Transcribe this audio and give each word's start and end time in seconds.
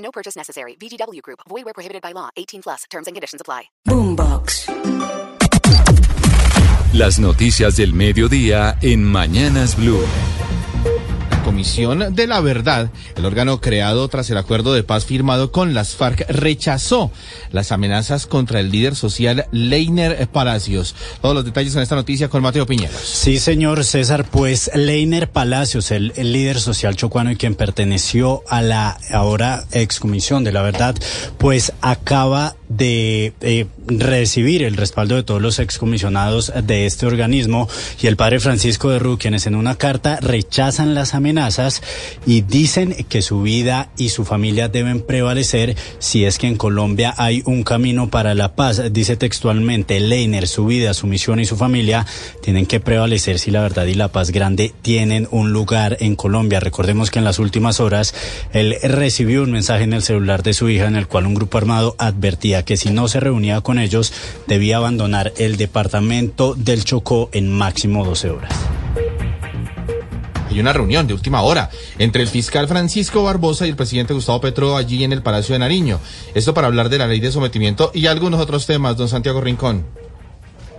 No 0.00 0.10
purchase 0.10 0.36
necessary. 0.36 0.76
VGW 0.76 1.22
Group. 1.22 1.40
Void 1.48 1.64
where 1.64 1.74
prohibited 1.74 2.02
by 2.02 2.12
law. 2.12 2.28
18 2.36 2.62
plus. 2.62 2.84
Terms 2.90 3.06
and 3.06 3.14
conditions 3.16 3.40
apply. 3.40 3.70
Boombox. 3.88 4.66
Las 6.92 7.20
noticias 7.20 7.76
del 7.76 7.94
mediodía 7.94 8.76
en 8.82 9.04
Mañanas 9.04 9.76
Blue. 9.76 10.04
De 12.10 12.26
la 12.26 12.40
Verdad, 12.40 12.90
el 13.16 13.24
órgano 13.24 13.60
creado 13.60 14.08
tras 14.08 14.30
el 14.30 14.38
acuerdo 14.38 14.72
de 14.72 14.82
paz 14.82 15.04
firmado 15.04 15.52
con 15.52 15.74
las 15.74 15.94
FARC, 15.94 16.24
rechazó 16.30 17.10
las 17.52 17.70
amenazas 17.70 18.26
contra 18.26 18.60
el 18.60 18.70
líder 18.70 18.96
social 18.96 19.46
Leiner 19.52 20.26
Palacios. 20.28 20.94
Todos 21.20 21.34
los 21.34 21.44
detalles 21.44 21.74
en 21.76 21.82
esta 21.82 21.96
noticia 21.96 22.28
con 22.28 22.42
Mateo 22.42 22.66
Piñeros. 22.66 23.00
Sí, 23.02 23.38
señor 23.38 23.84
César, 23.84 24.24
pues 24.30 24.70
Leiner 24.74 25.30
Palacios, 25.30 25.90
el, 25.90 26.12
el 26.16 26.32
líder 26.32 26.60
social 26.60 26.96
chocuano 26.96 27.30
y 27.30 27.36
quien 27.36 27.54
perteneció 27.54 28.42
a 28.48 28.62
la 28.62 28.98
ahora 29.10 29.66
excomisión 29.72 30.44
de 30.44 30.52
la 30.52 30.62
verdad, 30.62 30.94
pues 31.36 31.72
acaba 31.82 32.56
de 32.70 33.32
eh, 33.40 33.66
recibir 33.88 34.62
el 34.62 34.76
respaldo 34.76 35.16
de 35.16 35.24
todos 35.24 35.42
los 35.42 35.58
excomisionados 35.58 36.52
de 36.64 36.86
este 36.86 37.04
organismo 37.04 37.68
y 38.00 38.06
el 38.06 38.16
padre 38.16 38.38
Francisco 38.38 38.90
de 38.90 39.00
Ru, 39.00 39.18
quienes 39.18 39.46
en 39.46 39.56
una 39.56 39.74
carta 39.74 40.18
rechazan 40.20 40.94
las 40.94 41.14
amenazas 41.14 41.82
y 42.26 42.42
dicen 42.42 42.94
que 43.08 43.22
su 43.22 43.42
vida 43.42 43.90
y 43.98 44.10
su 44.10 44.24
familia 44.24 44.68
deben 44.68 45.02
prevalecer 45.02 45.76
si 45.98 46.24
es 46.24 46.38
que 46.38 46.46
en 46.46 46.56
Colombia 46.56 47.12
hay 47.18 47.42
un 47.44 47.64
camino 47.64 48.08
para 48.08 48.34
la 48.34 48.54
paz. 48.54 48.80
Dice 48.92 49.16
textualmente, 49.16 49.98
Leiner, 49.98 50.46
su 50.46 50.66
vida, 50.66 50.94
su 50.94 51.08
misión 51.08 51.40
y 51.40 51.46
su 51.46 51.56
familia 51.56 52.06
tienen 52.40 52.66
que 52.66 52.78
prevalecer 52.78 53.40
si 53.40 53.50
la 53.50 53.62
verdad 53.62 53.86
y 53.86 53.94
la 53.94 54.08
paz 54.08 54.30
grande 54.30 54.72
tienen 54.82 55.26
un 55.32 55.52
lugar 55.52 55.96
en 55.98 56.14
Colombia. 56.14 56.60
Recordemos 56.60 57.10
que 57.10 57.18
en 57.18 57.24
las 57.24 57.40
últimas 57.40 57.80
horas 57.80 58.14
él 58.52 58.76
recibió 58.84 59.42
un 59.42 59.50
mensaje 59.50 59.82
en 59.82 59.92
el 59.92 60.02
celular 60.02 60.44
de 60.44 60.54
su 60.54 60.68
hija 60.68 60.86
en 60.86 60.94
el 60.94 61.08
cual 61.08 61.26
un 61.26 61.34
grupo 61.34 61.58
armado 61.58 61.96
advertía 61.98 62.59
que 62.62 62.76
si 62.76 62.90
no 62.90 63.08
se 63.08 63.20
reunía 63.20 63.60
con 63.60 63.78
ellos 63.78 64.12
debía 64.46 64.76
abandonar 64.76 65.32
el 65.36 65.56
departamento 65.56 66.54
del 66.54 66.84
Chocó 66.84 67.30
en 67.32 67.52
máximo 67.52 68.04
12 68.04 68.30
horas. 68.30 68.52
Hay 70.50 70.58
una 70.58 70.72
reunión 70.72 71.06
de 71.06 71.14
última 71.14 71.42
hora 71.42 71.70
entre 71.98 72.22
el 72.22 72.28
fiscal 72.28 72.66
Francisco 72.66 73.22
Barbosa 73.22 73.66
y 73.66 73.70
el 73.70 73.76
presidente 73.76 74.14
Gustavo 74.14 74.40
Petro 74.40 74.76
allí 74.76 75.04
en 75.04 75.12
el 75.12 75.22
Palacio 75.22 75.52
de 75.52 75.60
Nariño. 75.60 76.00
Esto 76.34 76.54
para 76.54 76.66
hablar 76.66 76.88
de 76.88 76.98
la 76.98 77.06
ley 77.06 77.20
de 77.20 77.30
sometimiento 77.30 77.92
y 77.94 78.06
algunos 78.06 78.40
otros 78.40 78.66
temas, 78.66 78.96
don 78.96 79.08
Santiago 79.08 79.40
Rincón. 79.40 79.86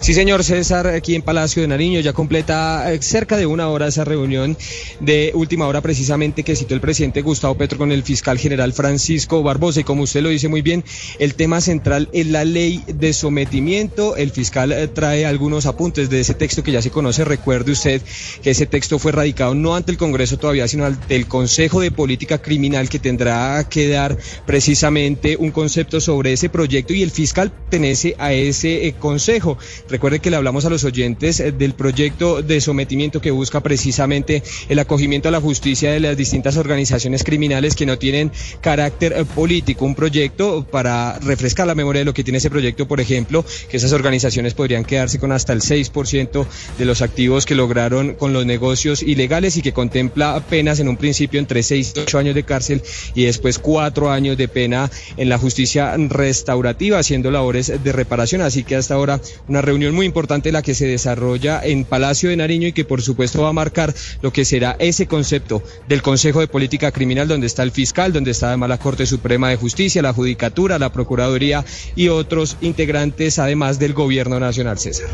Sí, 0.01 0.15
señor 0.15 0.43
César, 0.43 0.87
aquí 0.87 1.13
en 1.13 1.21
Palacio 1.21 1.61
de 1.61 1.67
Nariño 1.67 1.99
ya 1.99 2.11
completa 2.11 2.91
eh, 2.91 2.99
cerca 3.03 3.37
de 3.37 3.45
una 3.45 3.69
hora 3.69 3.85
esa 3.85 4.03
reunión 4.03 4.57
de 4.99 5.31
última 5.35 5.67
hora 5.67 5.81
precisamente 5.81 6.41
que 6.41 6.55
citó 6.55 6.73
el 6.73 6.81
presidente 6.81 7.21
Gustavo 7.21 7.53
Petro 7.53 7.77
con 7.77 7.91
el 7.91 8.01
fiscal 8.01 8.39
general 8.39 8.73
Francisco 8.73 9.43
Barbosa. 9.43 9.81
Y 9.81 9.83
como 9.83 10.01
usted 10.01 10.23
lo 10.23 10.29
dice 10.29 10.47
muy 10.47 10.63
bien, 10.63 10.83
el 11.19 11.35
tema 11.35 11.61
central 11.61 12.09
es 12.13 12.25
la 12.25 12.45
ley 12.45 12.83
de 12.87 13.13
sometimiento. 13.13 14.15
El 14.15 14.31
fiscal 14.31 14.71
eh, 14.71 14.87
trae 14.87 15.27
algunos 15.27 15.67
apuntes 15.67 16.09
de 16.09 16.21
ese 16.21 16.33
texto 16.33 16.63
que 16.63 16.71
ya 16.71 16.81
se 16.81 16.89
conoce. 16.89 17.23
Recuerde 17.23 17.71
usted 17.71 18.01
que 18.41 18.49
ese 18.49 18.65
texto 18.65 18.97
fue 18.97 19.11
radicado 19.11 19.53
no 19.53 19.75
ante 19.75 19.91
el 19.91 19.99
Congreso 19.99 20.39
todavía, 20.39 20.67
sino 20.67 20.87
ante 20.87 21.15
el 21.15 21.27
Consejo 21.27 21.79
de 21.79 21.91
Política 21.91 22.41
Criminal 22.41 22.89
que 22.89 22.97
tendrá 22.97 23.69
que 23.69 23.87
dar 23.87 24.17
precisamente 24.47 25.37
un 25.37 25.51
concepto 25.51 26.01
sobre 26.01 26.33
ese 26.33 26.49
proyecto 26.49 26.91
y 26.91 27.03
el 27.03 27.11
fiscal 27.11 27.51
pertenece 27.51 28.15
a 28.17 28.33
ese 28.33 28.87
eh, 28.87 28.93
consejo. 28.93 29.59
Recuerde 29.91 30.19
que 30.19 30.29
le 30.29 30.37
hablamos 30.37 30.63
a 30.63 30.69
los 30.69 30.85
oyentes 30.85 31.41
eh, 31.41 31.51
del 31.51 31.73
proyecto 31.73 32.41
de 32.41 32.61
sometimiento 32.61 33.19
que 33.19 33.29
busca 33.29 33.59
precisamente 33.59 34.41
el 34.69 34.79
acogimiento 34.79 35.27
a 35.27 35.33
la 35.33 35.41
justicia 35.41 35.91
de 35.91 35.99
las 35.99 36.15
distintas 36.15 36.55
organizaciones 36.55 37.25
criminales 37.25 37.75
que 37.75 37.85
no 37.85 37.97
tienen 37.97 38.31
carácter 38.61 39.11
eh, 39.11 39.25
político. 39.25 39.83
Un 39.83 39.95
proyecto 39.95 40.63
para 40.63 41.19
refrescar 41.19 41.67
la 41.67 41.75
memoria 41.75 41.99
de 41.99 42.05
lo 42.05 42.13
que 42.13 42.23
tiene 42.23 42.37
ese 42.37 42.49
proyecto, 42.49 42.87
por 42.87 43.01
ejemplo, 43.01 43.43
que 43.69 43.75
esas 43.75 43.91
organizaciones 43.91 44.53
podrían 44.53 44.85
quedarse 44.85 45.19
con 45.19 45.33
hasta 45.33 45.51
el 45.51 45.59
6% 45.59 46.45
de 46.77 46.85
los 46.85 47.01
activos 47.01 47.45
que 47.45 47.55
lograron 47.55 48.13
con 48.13 48.31
los 48.31 48.45
negocios 48.45 49.03
ilegales 49.03 49.57
y 49.57 49.61
que 49.61 49.73
contempla 49.73 50.41
penas 50.49 50.79
en 50.79 50.87
un 50.87 50.95
principio 50.95 51.37
entre 51.37 51.63
6 51.63 51.93
y 51.97 51.99
8 51.99 52.17
años 52.17 52.35
de 52.35 52.43
cárcel 52.43 52.81
y 53.13 53.25
después 53.25 53.59
4 53.59 54.09
años 54.09 54.37
de 54.37 54.47
pena 54.47 54.89
en 55.17 55.27
la 55.27 55.37
justicia 55.37 55.97
restaurativa 55.97 56.97
haciendo 56.97 57.29
labores 57.29 57.73
de 57.83 57.91
reparación. 57.91 58.41
Así 58.41 58.63
que 58.63 58.77
hasta 58.77 58.93
ahora 58.93 59.19
una 59.49 59.61
reunión 59.61 59.80
muy 59.89 60.05
importante 60.05 60.51
la 60.51 60.61
que 60.61 60.75
se 60.75 60.85
desarrolla 60.85 61.61
en 61.63 61.85
Palacio 61.85 62.29
de 62.29 62.37
Nariño 62.37 62.67
y 62.67 62.73
que 62.73 62.85
por 62.85 63.01
supuesto 63.01 63.41
va 63.41 63.49
a 63.49 63.53
marcar 63.53 63.93
lo 64.21 64.31
que 64.31 64.45
será 64.45 64.75
ese 64.79 65.07
concepto 65.07 65.63
del 65.87 66.01
Consejo 66.01 66.39
de 66.39 66.47
Política 66.47 66.91
Criminal 66.91 67.27
donde 67.27 67.47
está 67.47 67.63
el 67.63 67.71
fiscal, 67.71 68.13
donde 68.13 68.31
está 68.31 68.47
además 68.47 68.69
la 68.69 68.77
Corte 68.77 69.05
Suprema 69.05 69.49
de 69.49 69.55
Justicia, 69.55 70.01
la 70.01 70.13
Judicatura, 70.13 70.77
la 70.77 70.91
Procuraduría 70.91 71.65
y 71.95 72.09
otros 72.09 72.57
integrantes 72.61 73.39
además 73.39 73.79
del 73.79 73.93
Gobierno 73.93 74.39
Nacional, 74.39 74.77
César. 74.77 75.09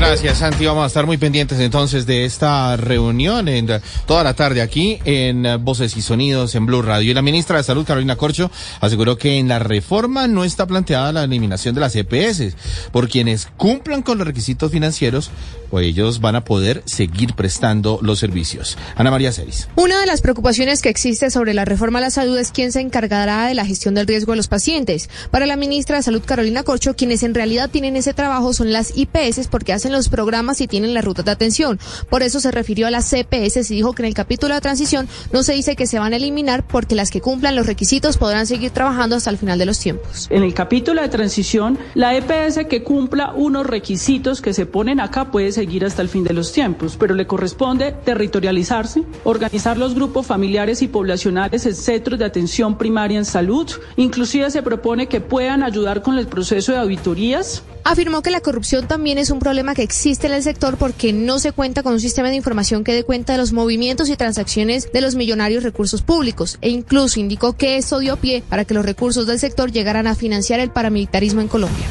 Gracias, 0.00 0.38
Santi. 0.38 0.64
Vamos 0.64 0.84
a 0.84 0.86
estar 0.86 1.04
muy 1.04 1.18
pendientes 1.18 1.60
entonces 1.60 2.06
de 2.06 2.24
esta 2.24 2.74
reunión 2.78 3.48
en 3.48 3.68
toda 4.06 4.24
la 4.24 4.32
tarde 4.32 4.62
aquí 4.62 4.98
en 5.04 5.46
Voces 5.62 5.94
y 5.94 6.00
Sonidos 6.00 6.54
en 6.54 6.64
Blue 6.64 6.80
Radio. 6.80 7.10
Y 7.10 7.14
la 7.14 7.20
ministra 7.20 7.58
de 7.58 7.62
Salud, 7.62 7.84
Carolina 7.84 8.16
Corcho, 8.16 8.50
aseguró 8.80 9.18
que 9.18 9.38
en 9.38 9.46
la 9.46 9.58
reforma 9.58 10.26
no 10.26 10.42
está 10.42 10.66
planteada 10.66 11.12
la 11.12 11.24
eliminación 11.24 11.74
de 11.74 11.82
las 11.82 11.94
EPS. 11.94 12.56
Por 12.90 13.10
quienes 13.10 13.46
cumplan 13.58 14.00
con 14.00 14.16
los 14.16 14.26
requisitos 14.26 14.72
financieros, 14.72 15.30
pues 15.70 15.86
ellos 15.86 16.20
van 16.20 16.34
a 16.34 16.44
poder 16.44 16.82
seguir 16.86 17.34
prestando 17.34 18.00
los 18.02 18.18
servicios. 18.18 18.76
Ana 18.96 19.10
María 19.10 19.32
Ceris. 19.32 19.68
Una 19.76 20.00
de 20.00 20.06
las 20.06 20.22
preocupaciones 20.22 20.82
que 20.82 20.88
existe 20.88 21.30
sobre 21.30 21.54
la 21.54 21.64
reforma 21.64 22.00
a 22.00 22.02
la 22.02 22.10
salud 22.10 22.36
es 22.38 22.50
quién 22.50 22.72
se 22.72 22.80
encargará 22.80 23.46
de 23.46 23.54
la 23.54 23.64
gestión 23.64 23.94
del 23.94 24.06
riesgo 24.06 24.32
de 24.32 24.36
los 24.36 24.48
pacientes. 24.48 25.08
Para 25.30 25.46
la 25.46 25.56
ministra 25.56 25.96
de 25.96 26.02
Salud, 26.02 26.22
Carolina 26.24 26.64
Corcho, 26.64 26.96
quienes 26.96 27.22
en 27.22 27.34
realidad 27.34 27.70
tienen 27.70 27.96
ese 27.96 28.14
trabajo 28.14 28.52
son 28.52 28.72
las 28.72 28.96
IPS 28.96 29.46
porque 29.48 29.72
hacen 29.72 29.89
los 29.92 30.08
programas 30.08 30.60
y 30.60 30.68
tienen 30.68 30.94
las 30.94 31.04
rutas 31.04 31.24
de 31.24 31.30
atención. 31.30 31.78
Por 32.08 32.22
eso 32.22 32.40
se 32.40 32.50
refirió 32.50 32.86
a 32.86 32.90
las 32.90 33.10
CPS 33.10 33.70
y 33.70 33.74
dijo 33.74 33.92
que 33.92 34.02
en 34.02 34.08
el 34.08 34.14
capítulo 34.14 34.54
de 34.54 34.60
transición 34.60 35.08
no 35.32 35.42
se 35.42 35.52
dice 35.52 35.76
que 35.76 35.86
se 35.86 35.98
van 35.98 36.12
a 36.12 36.16
eliminar 36.16 36.66
porque 36.66 36.94
las 36.94 37.10
que 37.10 37.20
cumplan 37.20 37.56
los 37.56 37.66
requisitos 37.66 38.16
podrán 38.16 38.46
seguir 38.46 38.70
trabajando 38.70 39.16
hasta 39.16 39.30
el 39.30 39.38
final 39.38 39.58
de 39.58 39.66
los 39.66 39.78
tiempos. 39.78 40.26
En 40.30 40.42
el 40.42 40.54
capítulo 40.54 41.02
de 41.02 41.08
transición, 41.08 41.78
la 41.94 42.16
EPS 42.16 42.66
que 42.68 42.82
cumpla 42.82 43.32
unos 43.34 43.66
requisitos 43.66 44.40
que 44.40 44.52
se 44.52 44.66
ponen 44.66 45.00
acá 45.00 45.30
puede 45.30 45.52
seguir 45.52 45.84
hasta 45.84 46.02
el 46.02 46.08
fin 46.08 46.24
de 46.24 46.34
los 46.34 46.52
tiempos, 46.52 46.96
pero 46.98 47.14
le 47.14 47.26
corresponde 47.26 47.92
territorializarse, 48.04 49.04
organizar 49.24 49.76
los 49.76 49.94
grupos 49.94 50.26
familiares 50.26 50.82
y 50.82 50.88
poblacionales 50.88 51.66
en 51.66 51.74
centros 51.74 52.18
de 52.18 52.24
atención 52.24 52.78
primaria 52.78 53.18
en 53.18 53.24
salud. 53.24 53.70
Inclusive 53.96 54.50
se 54.50 54.62
propone 54.62 55.06
que 55.06 55.20
puedan 55.20 55.62
ayudar 55.62 56.02
con 56.02 56.18
el 56.18 56.26
proceso 56.26 56.72
de 56.72 56.78
auditorías. 56.78 57.62
Afirmó 57.84 58.22
que 58.22 58.30
la 58.30 58.40
corrupción 58.40 58.86
también 58.86 59.18
es 59.18 59.30
un 59.30 59.38
problema 59.38 59.74
que 59.74 59.82
existe 59.82 60.26
en 60.26 60.34
el 60.34 60.42
sector 60.42 60.76
porque 60.76 61.12
no 61.12 61.38
se 61.38 61.52
cuenta 61.52 61.82
con 61.82 61.94
un 61.94 62.00
sistema 62.00 62.28
de 62.28 62.36
información 62.36 62.84
que 62.84 62.94
dé 62.94 63.04
cuenta 63.04 63.32
de 63.32 63.38
los 63.38 63.52
movimientos 63.52 64.08
y 64.08 64.16
transacciones 64.16 64.92
de 64.92 65.00
los 65.00 65.14
millonarios 65.14 65.62
recursos 65.62 66.02
públicos. 66.02 66.58
E 66.60 66.68
incluso 66.68 67.20
indicó 67.20 67.54
que 67.54 67.76
esto 67.76 67.98
dio 67.98 68.16
pie 68.16 68.42
para 68.48 68.64
que 68.64 68.74
los 68.74 68.84
recursos 68.84 69.26
del 69.26 69.38
sector 69.38 69.72
llegaran 69.72 70.06
a 70.06 70.14
financiar 70.14 70.60
el 70.60 70.70
paramilitarismo 70.70 71.40
en 71.40 71.48
Colombia 71.48 71.86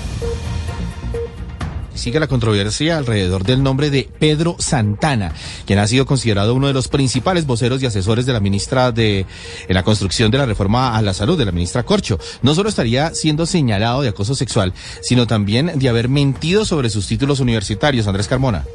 sigue 1.99 2.19
la 2.19 2.27
controversia 2.27 2.97
alrededor 2.97 3.43
del 3.43 3.61
nombre 3.61 3.89
de 3.89 4.09
Pedro 4.19 4.55
Santana, 4.57 5.33
quien 5.65 5.79
ha 5.79 5.87
sido 5.87 6.05
considerado 6.05 6.55
uno 6.55 6.67
de 6.67 6.73
los 6.73 6.87
principales 6.87 7.45
voceros 7.45 7.83
y 7.83 7.85
asesores 7.85 8.25
de 8.25 8.33
la 8.33 8.39
ministra 8.39 8.91
de 8.91 9.25
en 9.67 9.75
la 9.75 9.83
construcción 9.83 10.31
de 10.31 10.37
la 10.37 10.45
reforma 10.45 10.95
a 10.95 11.01
la 11.01 11.13
salud 11.13 11.37
de 11.37 11.45
la 11.45 11.51
ministra 11.51 11.83
Corcho. 11.83 12.17
No 12.41 12.55
solo 12.55 12.69
estaría 12.69 13.13
siendo 13.13 13.45
señalado 13.45 14.01
de 14.01 14.09
acoso 14.09 14.33
sexual, 14.33 14.73
sino 15.01 15.27
también 15.27 15.73
de 15.75 15.89
haber 15.89 16.09
mentido 16.09 16.65
sobre 16.65 16.89
sus 16.89 17.05
títulos 17.07 17.39
universitarios. 17.39 18.07
Andrés 18.07 18.27
Carmona. 18.27 18.65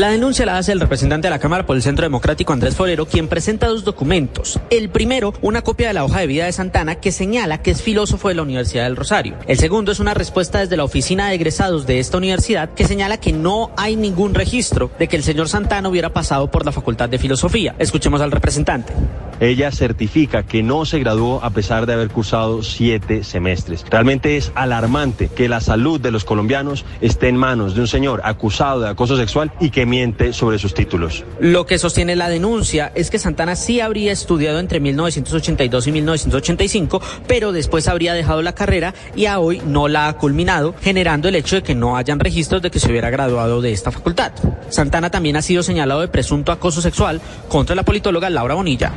La 0.00 0.08
denuncia 0.08 0.46
la 0.46 0.56
hace 0.56 0.72
el 0.72 0.80
representante 0.80 1.26
de 1.26 1.30
la 1.30 1.38
Cámara 1.38 1.66
por 1.66 1.76
el 1.76 1.82
Centro 1.82 2.04
Democrático 2.04 2.54
Andrés 2.54 2.74
Forero, 2.74 3.04
quien 3.04 3.28
presenta 3.28 3.66
dos 3.66 3.84
documentos. 3.84 4.58
El 4.70 4.88
primero, 4.88 5.34
una 5.42 5.60
copia 5.60 5.88
de 5.88 5.92
la 5.92 6.06
hoja 6.06 6.20
de 6.20 6.26
vida 6.26 6.46
de 6.46 6.52
Santana 6.52 6.94
que 6.94 7.12
señala 7.12 7.60
que 7.60 7.70
es 7.70 7.82
filósofo 7.82 8.28
de 8.28 8.34
la 8.34 8.40
Universidad 8.40 8.84
del 8.84 8.96
Rosario. 8.96 9.36
El 9.46 9.58
segundo 9.58 9.92
es 9.92 10.00
una 10.00 10.14
respuesta 10.14 10.60
desde 10.60 10.78
la 10.78 10.84
oficina 10.84 11.28
de 11.28 11.34
egresados 11.34 11.86
de 11.86 11.98
esta 11.98 12.16
universidad 12.16 12.70
que 12.70 12.86
señala 12.86 13.18
que 13.18 13.34
no 13.34 13.72
hay 13.76 13.94
ningún 13.94 14.32
registro 14.32 14.90
de 14.98 15.06
que 15.06 15.16
el 15.16 15.22
señor 15.22 15.50
Santana 15.50 15.90
hubiera 15.90 16.14
pasado 16.14 16.50
por 16.50 16.64
la 16.64 16.72
Facultad 16.72 17.10
de 17.10 17.18
Filosofía. 17.18 17.74
Escuchemos 17.78 18.22
al 18.22 18.30
representante. 18.32 18.94
Ella 19.40 19.72
certifica 19.72 20.42
que 20.42 20.62
no 20.62 20.84
se 20.84 20.98
graduó 20.98 21.42
a 21.42 21.50
pesar 21.50 21.86
de 21.86 21.94
haber 21.94 22.10
cursado 22.10 22.62
siete 22.62 23.24
semestres. 23.24 23.86
Realmente 23.88 24.36
es 24.36 24.52
alarmante 24.54 25.28
que 25.28 25.48
la 25.48 25.62
salud 25.62 25.98
de 25.98 26.10
los 26.10 26.24
colombianos 26.24 26.84
esté 27.00 27.28
en 27.28 27.36
manos 27.36 27.74
de 27.74 27.80
un 27.80 27.88
señor 27.88 28.20
acusado 28.24 28.80
de 28.80 28.90
acoso 28.90 29.16
sexual 29.16 29.50
y 29.58 29.70
que 29.70 29.86
miente 29.86 30.34
sobre 30.34 30.58
sus 30.58 30.74
títulos. 30.74 31.24
Lo 31.40 31.64
que 31.64 31.78
sostiene 31.78 32.16
la 32.16 32.28
denuncia 32.28 32.92
es 32.94 33.10
que 33.10 33.18
Santana 33.18 33.56
sí 33.56 33.80
habría 33.80 34.12
estudiado 34.12 34.58
entre 34.58 34.78
1982 34.78 35.86
y 35.86 35.92
1985, 35.92 37.00
pero 37.26 37.52
después 37.52 37.88
habría 37.88 38.12
dejado 38.12 38.42
la 38.42 38.54
carrera 38.54 38.94
y 39.16 39.24
a 39.24 39.38
hoy 39.38 39.62
no 39.64 39.88
la 39.88 40.08
ha 40.08 40.18
culminado, 40.18 40.74
generando 40.82 41.28
el 41.28 41.34
hecho 41.34 41.56
de 41.56 41.62
que 41.62 41.74
no 41.74 41.96
hayan 41.96 42.20
registros 42.20 42.60
de 42.60 42.70
que 42.70 42.78
se 42.78 42.90
hubiera 42.90 43.08
graduado 43.08 43.62
de 43.62 43.72
esta 43.72 43.90
facultad. 43.90 44.32
Santana 44.68 45.10
también 45.10 45.36
ha 45.36 45.42
sido 45.42 45.62
señalado 45.62 46.02
de 46.02 46.08
presunto 46.08 46.52
acoso 46.52 46.82
sexual 46.82 47.22
contra 47.48 47.74
la 47.74 47.84
politóloga 47.84 48.28
Laura 48.28 48.54
Bonilla. 48.54 48.92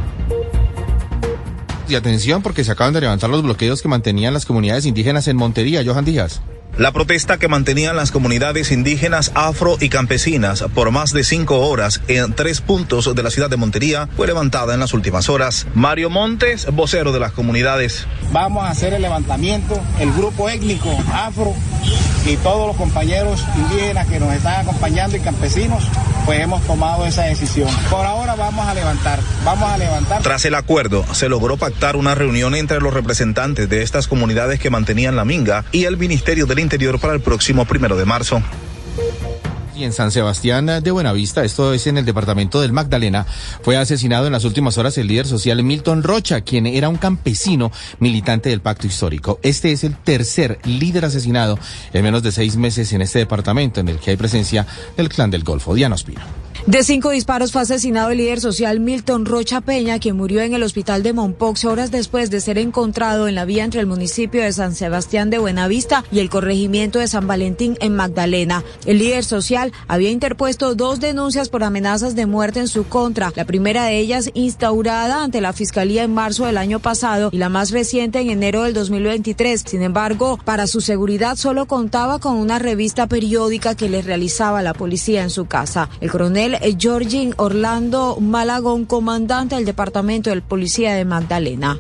Y 1.88 1.96
atención 1.96 2.42
porque 2.42 2.64
se 2.64 2.72
acaban 2.72 2.94
de 2.94 3.02
levantar 3.02 3.30
los 3.30 3.44
bloqueos 3.44 3.82
que 3.82 3.88
mantenían 3.88 4.34
las 4.34 4.46
comunidades 4.46 4.86
indígenas 4.86 5.28
en 5.28 5.38
Montería, 5.38 5.84
Johan 5.86 6.06
Díaz. 6.06 6.42
La 6.78 6.92
protesta 6.92 7.38
que 7.38 7.48
mantenían 7.48 7.96
las 7.96 8.10
comunidades 8.10 8.72
indígenas, 8.72 9.31
afro 9.36 9.78
y 9.80 9.90
campesinas 9.90 10.64
por 10.74 10.90
más 10.90 11.14
de 11.14 11.24
cinco 11.24 11.60
horas 11.60 12.02
en 12.08 12.34
tres 12.34 12.62
puntos 12.62 13.14
de 13.14 13.22
la 13.22 13.30
ciudad 13.30 13.52
de 13.52 13.58
Montería 13.58 14.10
fue 14.16 14.25
levantada 14.25 14.74
en 14.74 14.80
las 14.80 14.96
últimas 14.96 15.30
horas. 15.30 15.68
Mario 15.75 16.10
Montes, 16.10 16.66
vocero 16.74 17.12
de 17.12 17.20
las 17.20 17.31
comunidades. 17.31 18.08
Vamos 18.31 18.66
a 18.66 18.72
hacer 18.72 18.94
el 18.94 19.04
levantamiento, 19.04 19.80
el 20.00 20.12
grupo 20.14 20.50
étnico 20.50 20.90
afro 21.14 21.54
y 22.25 22.38
todos 22.38 22.68
los 22.68 22.75
compañeros 22.78 23.44
indígenas 23.56 24.08
que 24.08 24.20
nos 24.20 24.34
están 24.34 24.62
acompañando 24.62 25.18
y 25.18 25.20
campesinos, 25.20 25.84
pues 26.25 26.40
hemos 26.40 26.64
tomado 26.64 27.06
esa 27.06 27.24
decisión. 27.24 27.70
Por 27.92 28.06
ahora 28.06 28.36
vamos 28.36 28.66
a 28.66 28.74
levantar, 28.74 29.20
vamos 29.44 29.70
a 29.70 29.78
levantar. 29.78 30.24
Tras 30.24 30.46
el 30.46 30.56
acuerdo, 30.56 31.06
se 31.14 31.30
logró 31.30 31.58
pactar 31.58 31.98
una 31.98 32.16
reunión 32.16 32.56
entre 32.56 32.80
los 32.80 32.94
representantes 32.94 33.70
de 33.70 33.84
estas 33.84 34.08
comunidades 34.08 34.60
que 34.60 34.70
mantenían 34.70 35.16
la 35.16 35.25
minga 35.25 35.66
y 35.72 35.84
el 35.84 35.98
Ministerio 35.98 36.46
del 36.46 36.62
Interior 36.63 37.00
para 37.00 37.13
el 37.13 37.21
próximo 37.21 37.65
primero 37.65 37.95
de 37.95 38.06
marzo. 38.06 38.42
Y 39.75 39.83
en 39.86 39.94
San 39.94 40.12
Sebastián 40.12 40.68
de 40.83 40.92
Buenavista, 40.92 41.44
esto 41.44 41.74
es 41.74 41.88
en 41.88 41.98
el 41.98 42.06
departamento 42.06 42.62
del 42.62 42.74
Magdalena, 42.74 43.25
fue 43.63 43.75
asesinado 43.75 44.27
en 44.27 44.33
las 44.33 44.45
últimas 44.45 44.77
horas 44.77 44.98
el 45.00 45.07
líder 45.07 45.25
social 45.25 45.63
Milton 45.63 46.04
Rocha, 46.04 46.42
quien 46.42 46.68
era 46.68 46.89
un 46.89 46.98
campesino 46.98 47.71
militante 48.00 48.50
del 48.50 48.62
pacto 48.62 48.86
histórico. 48.86 49.39
Este 49.42 49.71
es 49.71 49.83
el 49.83 49.95
tercer 49.95 50.60
líder 50.65 51.06
asesinado 51.06 51.57
en 51.92 52.04
menos 52.04 52.21
de 52.21 52.31
seis 52.31 52.56
meses 52.56 52.94
en 52.94 53.01
este 53.01 53.19
departamento, 53.19 53.80
en 53.80 53.89
el 53.89 53.98
que 53.98 54.12
hay 54.12 54.18
presencia 54.18 54.68
del 54.95 55.10
clan 55.10 55.31
del 55.31 55.44
Golfo. 55.44 55.74
Diana 55.74 55.95
Ospino. 55.95 56.43
De 56.65 56.81
cinco 56.81 57.10
disparos 57.10 57.51
fue 57.51 57.62
asesinado 57.62 58.12
el 58.12 58.19
líder 58.19 58.39
social 58.39 58.80
Milton 58.80 59.25
Rocha 59.25 59.60
Peña, 59.60 60.00
quien 60.00 60.15
murió 60.15 60.39
en 60.39 60.54
el 60.54 60.63
hospital 60.63 61.04
de 61.04 61.12
Mompox 61.12 61.65
horas 61.65 61.92
después 61.92 62.30
de 62.30 62.39
ser 62.39 62.57
encontrado 62.57 63.27
en 63.27 63.36
la 63.36 63.44
vía 63.44 63.65
entre 63.65 63.81
el 63.81 63.86
municipio 63.86 64.42
de 64.42 64.54
San 64.54 64.74
Sebastián 64.74 65.30
de 65.30 65.39
Buenavista 65.39 66.06
y 66.10 66.19
el 66.19 66.30
corregimiento 66.30 67.00
de 67.00 67.10
San 67.10 67.27
Valentín 67.27 67.77
en 67.81 67.98
Magdalena. 67.98 68.63
El 68.86 69.00
líder 69.00 69.25
social 69.25 69.74
había 69.89 70.10
interpuesto 70.10 70.74
dos 70.74 71.01
denuncias 71.01 71.50
por 71.50 71.65
amenazas 71.65 72.15
de 72.15 72.27
muerte 72.27 72.62
en 72.62 72.69
su 72.69 72.88
contra, 72.88 73.33
la 73.36 73.44
primera 73.44 73.83
de 73.83 73.98
ellas 73.98 74.31
instaurada 74.33 75.21
ante 75.21 75.42
la 75.42 75.51
Fiscalía 75.51 76.04
en 76.04 76.13
marzo 76.13 76.45
del 76.45 76.57
año 76.57 76.80
pasado 76.80 77.27
y 77.33 77.39
la 77.39 77.50
más 77.50 77.71
reciente 77.71 78.21
en 78.21 78.30
enero 78.30 78.63
del 78.63 78.74
2023. 78.74 79.65
Sin 79.68 79.81
embargo, 79.81 80.39
para 80.45 80.68
su 80.68 80.80
seguridad 80.80 81.36
solo 81.36 81.65
contaba 81.65 82.19
con 82.19 82.38
una 82.38 82.57
revista 82.57 83.07
periódica 83.07 83.75
que 83.75 83.89
le 83.89 84.01
realizaba 84.01 84.62
la 84.62 84.74
policía 84.74 85.24
en 85.24 85.30
su 85.30 85.45
casa. 85.45 85.89
El 86.00 86.10
coronel 86.10 86.53
Georgin 86.78 87.34
Orlando 87.38 88.18
Malagón, 88.20 88.86
comandante 88.86 89.56
del 89.56 89.66
Departamento 89.66 90.30
del 90.30 90.42
Policía 90.42 90.94
de 90.94 91.06
Magdalena 91.06 91.80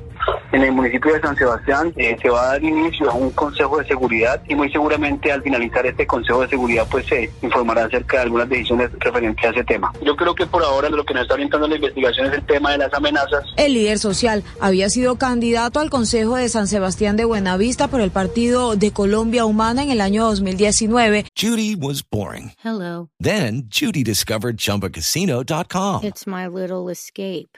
en 0.53 0.61
el 0.61 0.71
municipio 0.71 1.13
de 1.13 1.19
San 1.19 1.35
Sebastián 1.35 1.91
eh, 1.97 2.15
se 2.21 2.29
va 2.29 2.43
a 2.43 2.45
dar 2.53 2.63
inicio 2.63 3.09
a 3.09 3.15
un 3.15 3.31
consejo 3.31 3.79
de 3.79 3.87
seguridad 3.87 4.41
y 4.47 4.55
muy 4.55 4.71
seguramente 4.71 5.31
al 5.31 5.41
finalizar 5.41 5.85
este 5.85 6.05
consejo 6.05 6.41
de 6.41 6.49
seguridad 6.49 6.87
pues 6.89 7.05
se 7.07 7.29
informará 7.41 7.85
acerca 7.85 8.17
de 8.17 8.23
algunas 8.23 8.47
decisiones 8.47 8.91
referentes 8.99 9.43
a 9.43 9.49
ese 9.49 9.63
tema. 9.63 9.91
Yo 10.03 10.15
creo 10.15 10.35
que 10.35 10.45
por 10.45 10.63
ahora 10.63 10.89
lo 10.89 11.03
que 11.03 11.13
nos 11.13 11.23
está 11.23 11.33
orientando 11.33 11.67
la 11.67 11.75
investigación 11.75 12.27
es 12.27 12.33
el 12.33 12.45
tema 12.45 12.71
de 12.71 12.77
las 12.77 12.93
amenazas. 12.93 13.43
El 13.57 13.73
líder 13.73 13.97
social 13.97 14.43
había 14.59 14.89
sido 14.89 15.17
candidato 15.17 15.79
al 15.79 15.89
consejo 15.89 16.35
de 16.35 16.47
San 16.49 16.67
Sebastián 16.67 17.17
de 17.17 17.25
Buenavista 17.25 17.87
por 17.87 18.01
el 18.01 18.11
Partido 18.11 18.75
de 18.75 18.91
Colombia 18.91 19.45
Humana 19.45 19.83
en 19.83 19.89
el 19.89 20.01
año 20.01 20.23
2019. 20.25 21.25
Judy 21.35 21.75
was 21.75 22.03
boring. 22.03 22.51
Hello. 22.63 23.09
Then 23.19 23.63
Judy 23.69 24.03
discovered 24.03 24.57
chumbacasino.com. 24.57 26.03
It's 26.03 26.27
my 26.27 26.47
little 26.47 26.91
escape. 26.91 27.57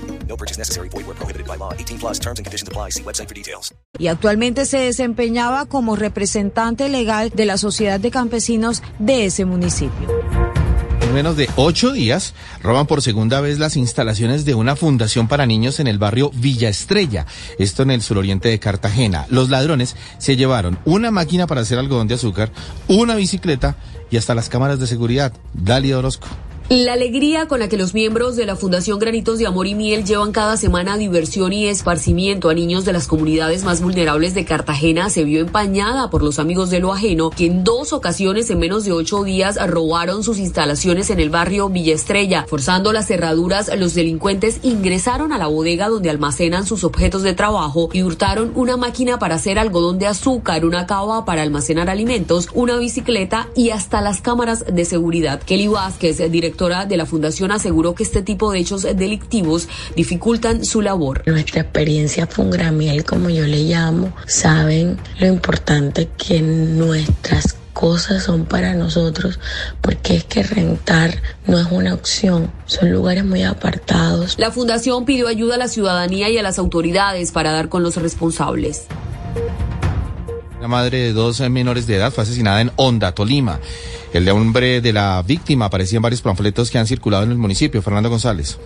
No 0.31 0.37
purchase 0.37 0.57
necessary. 0.57 0.87
Void 0.87 1.07
where 1.07 1.17
prohibited 1.17 1.45
by 1.45 1.57
law. 1.57 1.73
18 1.73 1.99
plus 1.99 2.17
terms 2.17 2.39
and 2.39 2.45
conditions 2.45 2.69
apply. 2.69 2.91
See 2.91 3.03
website 3.03 3.27
for 3.27 3.35
details. 3.35 3.73
Y 3.99 4.07
actualmente 4.07 4.65
se 4.65 4.77
desempeñaba 4.77 5.65
como 5.65 5.97
representante 5.97 6.87
legal 6.87 7.31
de 7.35 7.45
la 7.45 7.57
Sociedad 7.57 7.99
de 7.99 8.11
Campesinos 8.11 8.81
de 8.97 9.25
ese 9.25 9.43
municipio. 9.43 10.07
En 11.01 11.13
menos 11.13 11.35
de 11.35 11.49
ocho 11.57 11.91
días, 11.91 12.33
roban 12.63 12.87
por 12.87 13.01
segunda 13.01 13.41
vez 13.41 13.59
las 13.59 13.75
instalaciones 13.75 14.45
de 14.45 14.55
una 14.55 14.77
fundación 14.77 15.27
para 15.27 15.45
niños 15.45 15.81
en 15.81 15.87
el 15.87 15.97
barrio 15.97 16.31
Villa 16.33 16.69
Estrella, 16.69 17.25
esto 17.59 17.83
en 17.83 17.91
el 17.91 18.01
suroriente 18.01 18.47
de 18.47 18.59
Cartagena. 18.59 19.25
Los 19.29 19.49
ladrones 19.49 19.97
se 20.17 20.37
llevaron 20.37 20.79
una 20.85 21.11
máquina 21.11 21.47
para 21.47 21.61
hacer 21.61 21.77
algodón 21.77 22.07
de 22.07 22.13
azúcar, 22.13 22.53
una 22.87 23.15
bicicleta 23.15 23.75
y 24.09 24.15
hasta 24.15 24.33
las 24.33 24.47
cámaras 24.47 24.79
de 24.79 24.87
seguridad. 24.87 25.33
Dalia 25.53 25.97
Orozco. 25.97 26.29
La 26.73 26.93
alegría 26.93 27.49
con 27.49 27.59
la 27.59 27.67
que 27.67 27.75
los 27.75 27.93
miembros 27.93 28.37
de 28.37 28.45
la 28.45 28.55
Fundación 28.55 28.97
Granitos 28.97 29.37
de 29.37 29.45
Amor 29.45 29.67
y 29.67 29.75
Miel 29.75 30.05
llevan 30.05 30.31
cada 30.31 30.55
semana 30.55 30.95
diversión 30.95 31.51
y 31.51 31.67
esparcimiento 31.67 32.47
a 32.47 32.53
niños 32.53 32.85
de 32.85 32.93
las 32.93 33.07
comunidades 33.07 33.65
más 33.65 33.81
vulnerables 33.81 34.33
de 34.35 34.45
Cartagena 34.45 35.09
se 35.09 35.25
vio 35.25 35.41
empañada 35.41 36.09
por 36.09 36.23
los 36.23 36.39
amigos 36.39 36.69
de 36.69 36.79
lo 36.79 36.93
ajeno, 36.93 37.29
que 37.29 37.47
en 37.47 37.65
dos 37.65 37.91
ocasiones 37.91 38.49
en 38.49 38.59
menos 38.59 38.85
de 38.85 38.93
ocho 38.93 39.25
días 39.25 39.59
robaron 39.69 40.23
sus 40.23 40.37
instalaciones 40.37 41.09
en 41.09 41.19
el 41.19 41.29
barrio 41.29 41.67
Villa 41.67 41.93
Estrella. 41.93 42.45
Forzando 42.47 42.93
las 42.93 43.07
cerraduras, 43.07 43.69
los 43.77 43.93
delincuentes 43.93 44.61
ingresaron 44.63 45.33
a 45.33 45.37
la 45.37 45.47
bodega 45.47 45.89
donde 45.89 46.09
almacenan 46.09 46.65
sus 46.65 46.85
objetos 46.85 47.21
de 47.23 47.33
trabajo 47.33 47.89
y 47.91 48.03
hurtaron 48.03 48.53
una 48.55 48.77
máquina 48.77 49.19
para 49.19 49.35
hacer 49.35 49.59
algodón 49.59 49.99
de 49.99 50.07
azúcar, 50.07 50.63
una 50.63 50.87
cava 50.87 51.25
para 51.25 51.41
almacenar 51.41 51.89
alimentos, 51.89 52.47
una 52.53 52.77
bicicleta 52.77 53.49
y 53.57 53.71
hasta 53.71 53.99
las 53.99 54.21
cámaras 54.21 54.63
de 54.73 54.85
seguridad. 54.85 55.41
Kelly 55.43 55.67
Vázquez, 55.67 56.31
director 56.31 56.60
de 56.61 56.95
la 56.95 57.07
Fundación 57.07 57.51
aseguró 57.51 57.95
que 57.95 58.03
este 58.03 58.21
tipo 58.21 58.51
de 58.51 58.59
hechos 58.59 58.83
delictivos 58.83 59.67
dificultan 59.95 60.63
su 60.63 60.83
labor. 60.83 61.23
Nuestra 61.25 61.61
experiencia 61.61 62.27
fungramiel, 62.27 63.03
como 63.03 63.31
yo 63.31 63.47
le 63.47 63.63
llamo, 63.63 64.13
saben 64.27 64.99
lo 65.19 65.25
importante 65.25 66.09
que 66.15 66.39
nuestras 66.41 67.55
cosas 67.73 68.21
son 68.21 68.45
para 68.45 68.75
nosotros, 68.75 69.39
porque 69.81 70.17
es 70.17 70.23
que 70.25 70.43
rentar 70.43 71.19
no 71.47 71.59
es 71.59 71.65
una 71.71 71.95
opción, 71.95 72.51
son 72.67 72.91
lugares 72.91 73.25
muy 73.25 73.41
apartados. 73.41 74.35
La 74.37 74.51
fundación 74.51 75.03
pidió 75.05 75.27
ayuda 75.27 75.55
a 75.55 75.57
la 75.57 75.67
ciudadanía 75.67 76.29
y 76.29 76.37
a 76.37 76.43
las 76.43 76.59
autoridades 76.59 77.31
para 77.31 77.51
dar 77.51 77.69
con 77.69 77.81
los 77.81 77.95
responsables. 77.95 78.85
La 80.61 80.67
madre 80.67 80.99
de 80.99 81.13
dos 81.13 81.39
menores 81.49 81.87
de 81.87 81.95
edad 81.95 82.13
fue 82.13 82.23
asesinada 82.23 82.61
en 82.61 82.71
Honda, 82.75 83.13
Tolima. 83.13 83.59
El 84.13 84.25
nombre 84.25 84.81
de 84.81 84.91
la 84.91 85.21
víctima 85.21 85.65
aparecía 85.65 85.97
en 85.97 86.03
varios 86.03 86.21
panfletos 86.21 86.69
que 86.69 86.77
han 86.77 86.87
circulado 86.87 87.23
en 87.23 87.31
el 87.31 87.37
municipio. 87.37 87.81
Fernando 87.81 88.09
González. 88.09 88.59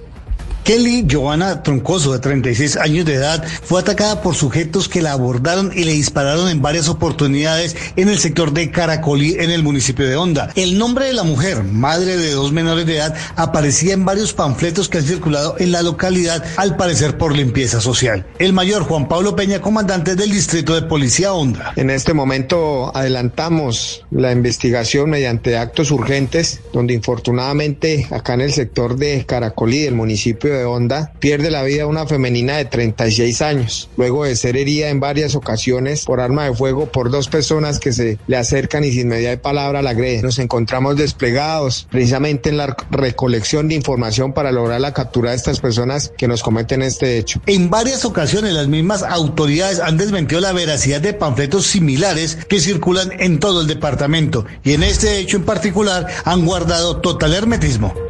Kelly 0.65 1.05
Joana 1.07 1.61
Troncoso, 1.61 2.11
de 2.11 2.17
36 2.17 2.77
años 2.77 3.05
de 3.05 3.13
edad, 3.13 3.45
fue 3.61 3.79
atacada 3.79 4.23
por 4.23 4.33
sujetos 4.33 4.89
que 4.89 5.03
la 5.03 5.11
abordaron 5.11 5.71
y 5.71 5.83
le 5.83 5.91
dispararon 5.91 6.49
en 6.49 6.63
varias 6.63 6.89
oportunidades 6.89 7.77
en 7.95 8.09
el 8.09 8.17
sector 8.17 8.51
de 8.51 8.71
Caracolí, 8.71 9.35
en 9.37 9.51
el 9.51 9.61
municipio 9.61 10.07
de 10.07 10.15
Honda. 10.15 10.49
El 10.55 10.79
nombre 10.79 11.05
de 11.05 11.13
la 11.13 11.21
mujer, 11.21 11.63
madre 11.63 12.17
de 12.17 12.31
dos 12.31 12.51
menores 12.51 12.87
de 12.87 12.95
edad, 12.95 13.15
aparecía 13.35 13.93
en 13.93 14.05
varios 14.05 14.33
panfletos 14.33 14.89
que 14.89 14.97
han 14.97 15.03
circulado 15.03 15.55
en 15.59 15.71
la 15.71 15.83
localidad, 15.83 16.43
al 16.57 16.75
parecer 16.77 17.15
por 17.15 17.35
limpieza 17.35 17.79
social. 17.79 18.25
El 18.39 18.53
mayor 18.53 18.85
Juan 18.85 19.07
Pablo 19.07 19.35
Peña, 19.35 19.61
comandante 19.61 20.15
del 20.15 20.31
distrito 20.31 20.73
de 20.73 20.81
Policía 20.81 21.31
Honda. 21.31 21.73
En 21.75 21.91
este 21.91 22.15
momento 22.15 22.91
adelantamos 22.97 24.03
la 24.09 24.31
investigación 24.31 25.11
mediante 25.11 25.57
actos 25.57 25.91
urgentes, 25.91 26.59
donde 26.73 26.95
infortunadamente 26.95 28.07
acá 28.09 28.33
en 28.33 28.41
el 28.41 28.51
sector 28.51 28.95
de 28.97 29.27
Caracolí, 29.27 29.83
del 29.83 29.93
municipio 29.93 30.54
de 30.54 30.54
Honda 30.63 31.11
pierde 31.19 31.51
la 31.51 31.63
vida 31.63 31.87
una 31.87 32.07
femenina 32.07 32.57
de 32.57 32.65
36 32.65 33.41
años, 33.41 33.89
luego 33.97 34.23
de 34.23 34.35
ser 34.35 34.55
herida 34.55 34.89
en 34.89 34.99
varias 34.99 35.35
ocasiones 35.35 36.05
por 36.05 36.21
arma 36.21 36.45
de 36.45 36.53
fuego 36.53 36.85
por 36.85 37.11
dos 37.11 37.27
personas 37.27 37.79
que 37.79 37.91
se 37.91 38.17
le 38.27 38.37
acercan 38.37 38.83
y 38.83 38.91
sin 38.91 39.07
medida 39.09 39.29
de 39.31 39.37
palabra 39.37 39.81
la 39.81 39.89
agreden. 39.89 40.21
Nos 40.21 40.39
encontramos 40.39 40.95
desplegados 40.95 41.87
precisamente 41.89 42.49
en 42.49 42.57
la 42.57 42.75
recolección 42.91 43.67
de 43.67 43.75
información 43.75 44.33
para 44.33 44.51
lograr 44.51 44.79
la 44.79 44.93
captura 44.93 45.31
de 45.31 45.37
estas 45.37 45.59
personas 45.59 46.11
que 46.17 46.27
nos 46.27 46.43
cometen 46.43 46.81
este 46.81 47.17
hecho. 47.17 47.41
En 47.45 47.69
varias 47.69 48.05
ocasiones 48.05 48.53
las 48.53 48.67
mismas 48.67 49.03
autoridades 49.03 49.79
han 49.79 49.97
desmentido 49.97 50.41
la 50.41 50.53
veracidad 50.53 51.01
de 51.01 51.13
panfletos 51.13 51.65
similares 51.65 52.37
que 52.47 52.59
circulan 52.59 53.11
en 53.19 53.39
todo 53.39 53.61
el 53.61 53.67
departamento 53.67 54.45
y 54.63 54.73
en 54.73 54.83
este 54.83 55.17
hecho 55.17 55.37
en 55.37 55.45
particular 55.45 56.07
han 56.23 56.45
guardado 56.45 57.01
total 57.01 57.33
hermetismo. 57.33 58.04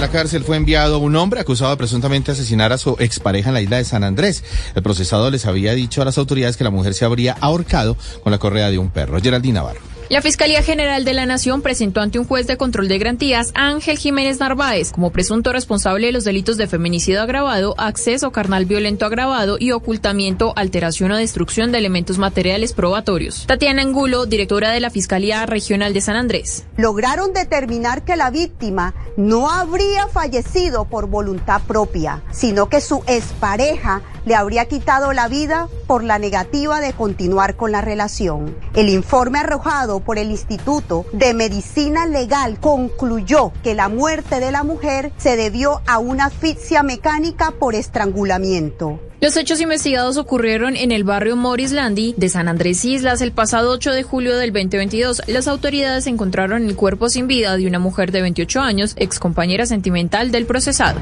La 0.00 0.08
cárcel 0.08 0.44
fue 0.44 0.56
enviado 0.56 0.98
un 0.98 1.14
hombre 1.14 1.40
acusado 1.40 1.72
de 1.72 1.76
presuntamente 1.76 2.32
asesinar 2.32 2.72
a 2.72 2.78
su 2.78 2.96
expareja 2.98 3.50
en 3.50 3.54
la 3.54 3.60
isla 3.60 3.76
de 3.76 3.84
San 3.84 4.02
Andrés. 4.02 4.42
El 4.74 4.82
procesado 4.82 5.30
les 5.30 5.44
había 5.44 5.74
dicho 5.74 6.00
a 6.00 6.06
las 6.06 6.16
autoridades 6.16 6.56
que 6.56 6.64
la 6.64 6.70
mujer 6.70 6.94
se 6.94 7.04
habría 7.04 7.36
ahorcado 7.38 7.98
con 8.22 8.32
la 8.32 8.38
correa 8.38 8.70
de 8.70 8.78
un 8.78 8.88
perro. 8.88 9.20
Geraldine 9.20 9.56
Navarro. 9.56 9.99
La 10.10 10.22
Fiscalía 10.22 10.60
General 10.64 11.04
de 11.04 11.14
la 11.14 11.24
Nación 11.24 11.62
presentó 11.62 12.00
ante 12.00 12.18
un 12.18 12.24
juez 12.24 12.48
de 12.48 12.56
control 12.56 12.88
de 12.88 12.98
garantías 12.98 13.52
a 13.54 13.68
Ángel 13.68 13.96
Jiménez 13.96 14.40
Narváez 14.40 14.90
como 14.90 15.12
presunto 15.12 15.52
responsable 15.52 16.08
de 16.08 16.12
los 16.12 16.24
delitos 16.24 16.56
de 16.56 16.66
feminicidio 16.66 17.22
agravado, 17.22 17.76
acceso 17.78 18.32
carnal 18.32 18.64
violento 18.64 19.06
agravado 19.06 19.56
y 19.56 19.70
ocultamiento, 19.70 20.52
alteración 20.56 21.12
o 21.12 21.16
destrucción 21.16 21.70
de 21.70 21.78
elementos 21.78 22.18
materiales 22.18 22.72
probatorios. 22.72 23.46
Tatiana 23.46 23.82
Angulo, 23.82 24.26
directora 24.26 24.72
de 24.72 24.80
la 24.80 24.90
Fiscalía 24.90 25.46
Regional 25.46 25.94
de 25.94 26.00
San 26.00 26.16
Andrés. 26.16 26.64
Lograron 26.76 27.32
determinar 27.32 28.04
que 28.04 28.16
la 28.16 28.32
víctima 28.32 28.94
no 29.16 29.48
habría 29.48 30.08
fallecido 30.08 30.86
por 30.86 31.06
voluntad 31.06 31.62
propia, 31.68 32.24
sino 32.32 32.68
que 32.68 32.80
su 32.80 33.04
expareja 33.06 34.02
le 34.24 34.34
habría 34.34 34.64
quitado 34.64 35.12
la 35.12 35.28
vida 35.28 35.68
por 35.90 36.04
la 36.04 36.20
negativa 36.20 36.80
de 36.80 36.92
continuar 36.92 37.56
con 37.56 37.72
la 37.72 37.80
relación. 37.80 38.56
El 38.76 38.88
informe 38.90 39.40
arrojado 39.40 39.98
por 39.98 40.18
el 40.18 40.30
Instituto 40.30 41.04
de 41.12 41.34
Medicina 41.34 42.06
Legal 42.06 42.60
concluyó 42.60 43.52
que 43.64 43.74
la 43.74 43.88
muerte 43.88 44.38
de 44.38 44.52
la 44.52 44.62
mujer 44.62 45.10
se 45.16 45.34
debió 45.34 45.82
a 45.88 45.98
una 45.98 46.26
asfixia 46.26 46.84
mecánica 46.84 47.50
por 47.58 47.74
estrangulamiento. 47.74 49.00
Los 49.20 49.36
hechos 49.36 49.60
investigados 49.60 50.16
ocurrieron 50.16 50.76
en 50.76 50.92
el 50.92 51.02
barrio 51.02 51.34
Morris 51.34 51.72
Landy 51.72 52.14
de 52.16 52.28
San 52.28 52.46
Andrés 52.46 52.84
Islas 52.84 53.20
el 53.20 53.32
pasado 53.32 53.72
8 53.72 53.90
de 53.90 54.04
julio 54.04 54.38
del 54.38 54.52
2022. 54.52 55.22
Las 55.26 55.48
autoridades 55.48 56.06
encontraron 56.06 56.68
el 56.68 56.76
cuerpo 56.76 57.08
sin 57.08 57.26
vida 57.26 57.56
de 57.56 57.66
una 57.66 57.80
mujer 57.80 58.12
de 58.12 58.22
28 58.22 58.60
años, 58.60 58.94
ex 58.96 59.18
compañera 59.18 59.66
sentimental 59.66 60.30
del 60.30 60.46
procesado. 60.46 61.00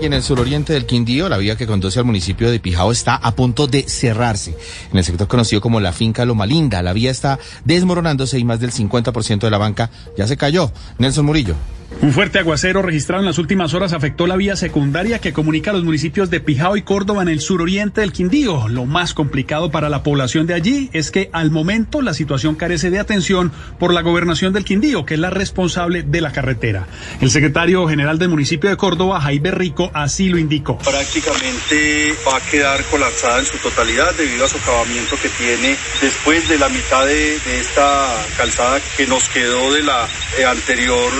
Y 0.00 0.04
en 0.04 0.12
el 0.12 0.22
suroriente 0.22 0.74
del 0.74 0.84
Quindío, 0.84 1.28
la 1.28 1.38
vía 1.38 1.56
que 1.56 1.66
conduce 1.66 1.98
al 1.98 2.04
municipio 2.04 2.50
de 2.50 2.60
Pijao 2.60 2.92
está 2.92 3.16
a 3.16 3.34
punto 3.34 3.66
de 3.66 3.82
cerrarse. 3.88 4.54
En 4.92 4.98
el 4.98 5.04
sector 5.04 5.26
conocido 5.26 5.62
como 5.62 5.80
la 5.80 5.92
finca 5.92 6.26
Loma 6.26 6.44
Linda, 6.44 6.82
la 6.82 6.92
vía 6.92 7.10
está 7.10 7.38
desmoronándose 7.64 8.38
y 8.38 8.44
más 8.44 8.60
del 8.60 8.72
50% 8.72 9.40
de 9.40 9.50
la 9.50 9.58
banca 9.58 9.90
ya 10.16 10.26
se 10.26 10.36
cayó. 10.36 10.70
Nelson 10.98 11.24
Murillo. 11.24 11.54
Un 12.02 12.12
fuerte 12.12 12.38
aguacero 12.38 12.82
registrado 12.82 13.22
en 13.22 13.26
las 13.26 13.38
últimas 13.38 13.72
horas 13.72 13.94
afectó 13.94 14.26
la 14.26 14.36
vía 14.36 14.54
secundaria 14.54 15.18
que 15.18 15.32
comunica 15.32 15.70
a 15.70 15.74
los 15.74 15.82
municipios 15.82 16.28
de 16.28 16.40
Pijao 16.40 16.76
y 16.76 16.82
Córdoba 16.82 17.22
en 17.22 17.28
el 17.28 17.40
suroriente 17.40 18.02
del 18.02 18.12
Quindío. 18.12 18.68
Lo 18.68 18.84
más 18.84 19.14
complicado 19.14 19.70
para 19.70 19.88
la 19.88 20.02
población 20.02 20.46
de 20.46 20.52
allí 20.52 20.90
es 20.92 21.10
que 21.10 21.30
al 21.32 21.50
momento 21.50 22.02
la 22.02 22.12
situación 22.12 22.54
carece 22.54 22.90
de 22.90 22.98
atención 22.98 23.50
por 23.78 23.94
la 23.94 24.02
gobernación 24.02 24.52
del 24.52 24.66
Quindío, 24.66 25.06
que 25.06 25.14
es 25.14 25.20
la 25.20 25.30
responsable 25.30 26.02
de 26.02 26.20
la 26.20 26.32
carretera. 26.32 26.86
El 27.22 27.30
secretario 27.30 27.88
general 27.88 28.18
del 28.18 28.28
municipio 28.28 28.68
de 28.68 28.76
Córdoba, 28.76 29.22
Jaime 29.22 29.50
Rico, 29.50 29.90
así 29.94 30.28
lo 30.28 30.36
indicó. 30.36 30.76
Prácticamente 30.78 32.12
va 32.28 32.36
a 32.36 32.40
quedar 32.40 32.84
colapsada 32.90 33.38
en 33.38 33.46
su 33.46 33.56
totalidad 33.56 34.14
debido 34.16 34.44
a 34.44 34.48
su 34.48 34.58
acabamiento 34.58 35.16
que 35.20 35.30
tiene 35.30 35.76
después 36.02 36.46
de 36.46 36.58
la 36.58 36.68
mitad 36.68 37.06
de, 37.06 37.36
esta 37.58 38.06
calzada 38.36 38.80
que 38.98 39.06
nos 39.06 39.30
quedó 39.30 39.72
de 39.72 39.82
la 39.82 40.06
eh, 40.38 40.44
anterior 40.44 41.10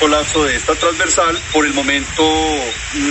colapso 0.00 0.23
de 0.24 0.56
esta 0.56 0.74
transversal. 0.74 1.36
Por 1.52 1.66
el 1.66 1.74
momento 1.74 2.22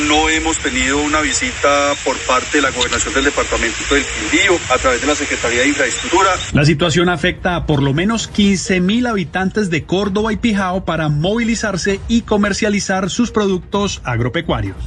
no 0.07 0.29
hemos 0.29 0.57
tenido 0.57 0.97
una 0.97 1.21
visita 1.21 1.93
por 2.03 2.17
parte 2.19 2.57
de 2.57 2.63
la 2.63 2.71
gobernación 2.71 3.13
del 3.13 3.25
departamento 3.25 3.77
del 3.93 4.03
Quindío 4.03 4.57
a 4.69 4.77
través 4.77 4.99
de 5.01 5.07
la 5.07 5.15
Secretaría 5.15 5.61
de 5.61 5.67
Infraestructura. 5.69 6.31
La 6.53 6.65
situación 6.65 7.09
afecta 7.09 7.55
a 7.55 7.65
por 7.65 7.83
lo 7.83 7.93
menos 7.93 8.27
15 8.27 8.81
mil 8.81 9.05
habitantes 9.05 9.69
de 9.69 9.83
Córdoba 9.83 10.33
y 10.33 10.37
Pijao 10.37 10.85
para 10.85 11.07
movilizarse 11.07 11.99
y 12.07 12.21
comercializar 12.21 13.09
sus 13.09 13.31
productos 13.31 14.01
agropecuarios. 14.03 14.77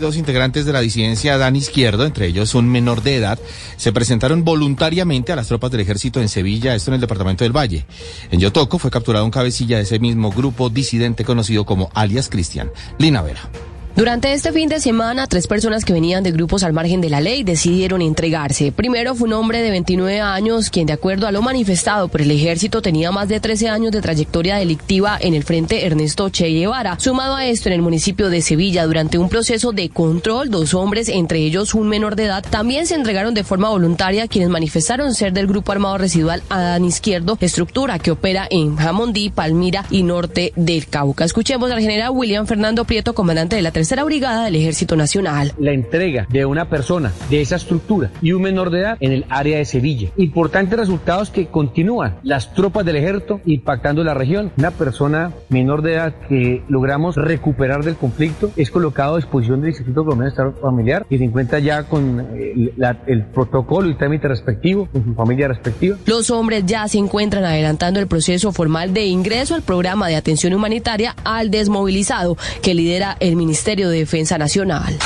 Dos 0.00 0.16
integrantes 0.16 0.66
de 0.66 0.72
la 0.74 0.80
disidencia 0.80 1.38
Dan 1.38 1.56
Izquierdo, 1.56 2.04
entre 2.04 2.26
ellos 2.26 2.54
un 2.54 2.68
menor 2.68 3.02
de 3.02 3.16
edad, 3.16 3.38
se 3.76 3.92
presentaron 3.92 4.44
voluntariamente 4.44 5.32
a 5.32 5.36
las 5.36 5.48
tropas 5.48 5.70
del 5.70 5.80
ejército 5.80 6.20
en 6.20 6.28
Sevilla, 6.28 6.74
esto 6.74 6.90
en 6.90 6.96
el 6.96 7.00
departamento 7.00 7.44
del 7.44 7.56
Valle. 7.56 7.86
En 8.30 8.40
Yotoco 8.40 8.78
fue 8.78 8.90
capturado 8.90 9.24
un 9.24 9.30
cabecilla 9.30 9.78
de 9.78 9.84
ese 9.84 9.98
mismo 9.98 10.30
grupo 10.30 10.68
disidente 10.68 11.24
conocido 11.24 11.64
como 11.64 11.90
alias 11.94 12.28
Cristian. 12.28 12.70
Lina 12.98 13.22
Vera. 13.22 13.48
Durante 13.96 14.34
este 14.34 14.52
fin 14.52 14.68
de 14.68 14.78
semana, 14.78 15.26
tres 15.26 15.46
personas 15.46 15.82
que 15.82 15.94
venían 15.94 16.22
de 16.22 16.30
grupos 16.30 16.62
al 16.64 16.74
margen 16.74 17.00
de 17.00 17.08
la 17.08 17.22
ley 17.22 17.44
decidieron 17.44 18.02
entregarse. 18.02 18.70
Primero 18.70 19.14
fue 19.14 19.26
un 19.26 19.32
hombre 19.32 19.62
de 19.62 19.70
29 19.70 20.20
años, 20.20 20.68
quien 20.68 20.86
de 20.86 20.92
acuerdo 20.92 21.26
a 21.26 21.32
lo 21.32 21.40
manifestado 21.40 22.08
por 22.08 22.20
el 22.20 22.30
ejército 22.30 22.82
tenía 22.82 23.10
más 23.10 23.26
de 23.28 23.40
13 23.40 23.70
años 23.70 23.92
de 23.92 24.02
trayectoria 24.02 24.56
delictiva 24.56 25.16
en 25.18 25.32
el 25.32 25.44
frente 25.44 25.86
Ernesto 25.86 26.28
Che 26.28 26.48
Guevara. 26.48 27.00
Sumado 27.00 27.36
a 27.36 27.46
esto, 27.46 27.70
en 27.70 27.72
el 27.72 27.80
municipio 27.80 28.28
de 28.28 28.42
Sevilla, 28.42 28.84
durante 28.84 29.16
un 29.16 29.30
proceso 29.30 29.72
de 29.72 29.88
control, 29.88 30.50
dos 30.50 30.74
hombres, 30.74 31.08
entre 31.08 31.38
ellos 31.38 31.72
un 31.72 31.88
menor 31.88 32.16
de 32.16 32.24
edad, 32.24 32.44
también 32.44 32.86
se 32.86 32.96
entregaron 32.96 33.32
de 33.32 33.44
forma 33.44 33.70
voluntaria 33.70 34.28
quienes 34.28 34.50
manifestaron 34.50 35.14
ser 35.14 35.32
del 35.32 35.46
grupo 35.46 35.72
armado 35.72 35.96
residual 35.96 36.42
Adán 36.50 36.84
Izquierdo, 36.84 37.38
estructura 37.40 37.98
que 37.98 38.10
opera 38.10 38.46
en 38.50 38.76
Jamondí, 38.76 39.30
Palmira 39.30 39.86
y 39.90 40.02
norte 40.02 40.52
del 40.54 40.86
Cauca. 40.86 41.24
Escuchemos 41.24 41.70
al 41.70 41.80
general 41.80 42.10
William 42.10 42.46
Fernando 42.46 42.84
Prieto, 42.84 43.14
comandante 43.14 43.56
de 43.56 43.62
la 43.62 43.72
tercera 43.86 44.02
brigada 44.02 44.46
del 44.46 44.56
Ejército 44.56 44.96
Nacional. 44.96 45.52
La 45.60 45.70
entrega 45.70 46.26
de 46.28 46.44
una 46.44 46.68
persona 46.68 47.12
de 47.30 47.40
esa 47.40 47.54
estructura 47.54 48.10
y 48.20 48.32
un 48.32 48.42
menor 48.42 48.70
de 48.70 48.80
edad 48.80 48.96
en 48.98 49.12
el 49.12 49.24
área 49.28 49.58
de 49.58 49.64
Sevilla. 49.64 50.08
Importantes 50.16 50.76
resultados 50.76 51.30
que 51.30 51.46
continúan 51.46 52.16
las 52.24 52.52
tropas 52.52 52.84
del 52.84 52.96
ejército 52.96 53.40
impactando 53.46 54.02
la 54.02 54.12
región. 54.12 54.50
Una 54.58 54.72
persona 54.72 55.30
menor 55.50 55.82
de 55.82 55.92
edad 55.92 56.14
que 56.28 56.64
logramos 56.68 57.14
recuperar 57.14 57.84
del 57.84 57.94
conflicto 57.94 58.50
es 58.56 58.72
colocado 58.72 59.14
a 59.14 59.18
disposición 59.18 59.60
del 59.60 59.70
Instituto 59.70 60.02
Colombiano 60.02 60.24
de 60.24 60.30
Estado 60.30 60.52
Familiar 60.60 61.06
y 61.08 61.18
se 61.18 61.24
encuentra 61.24 61.60
ya 61.60 61.84
con 61.84 62.26
el, 62.34 62.72
la, 62.76 63.04
el 63.06 63.22
protocolo 63.26 63.88
y 63.88 63.94
trámite 63.94 64.26
respectivo, 64.26 64.88
con 64.90 65.04
su 65.04 65.14
familia 65.14 65.46
respectiva. 65.46 65.96
Los 66.06 66.32
hombres 66.32 66.64
ya 66.66 66.88
se 66.88 66.98
encuentran 66.98 67.44
adelantando 67.44 68.00
el 68.00 68.08
proceso 68.08 68.50
formal 68.50 68.92
de 68.92 69.06
ingreso 69.06 69.54
al 69.54 69.62
programa 69.62 70.08
de 70.08 70.16
atención 70.16 70.54
humanitaria 70.54 71.14
al 71.22 71.52
desmovilizado 71.52 72.36
que 72.62 72.74
lidera 72.74 73.16
el 73.20 73.36
Ministerio 73.36 73.75
de 73.76 73.98
Defensa 73.98 74.38
Nacional. 74.38 74.96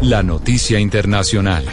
La 0.00 0.22
noticia 0.22 0.80
internacional. 0.80 1.64